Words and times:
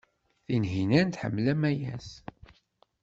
Tinhinan 0.45 1.07
tḥemmel 1.09 1.45
Amayas. 1.53 2.09